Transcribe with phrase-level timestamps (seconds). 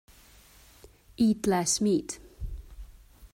[1.17, 2.17] Eat less meat.